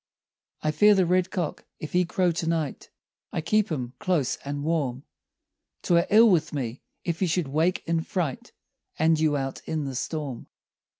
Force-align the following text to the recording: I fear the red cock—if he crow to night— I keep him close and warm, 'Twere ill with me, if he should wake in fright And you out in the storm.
I 0.63 0.71
fear 0.71 0.95
the 0.95 1.05
red 1.05 1.29
cock—if 1.29 1.93
he 1.93 2.05
crow 2.05 2.31
to 2.31 2.49
night— 2.49 2.89
I 3.31 3.41
keep 3.41 3.71
him 3.71 3.93
close 3.99 4.37
and 4.37 4.63
warm, 4.63 5.03
'Twere 5.83 6.07
ill 6.09 6.27
with 6.31 6.53
me, 6.53 6.81
if 7.03 7.19
he 7.19 7.27
should 7.27 7.49
wake 7.49 7.83
in 7.85 8.01
fright 8.01 8.51
And 8.97 9.19
you 9.19 9.37
out 9.37 9.61
in 9.67 9.85
the 9.85 9.93
storm. 9.93 10.47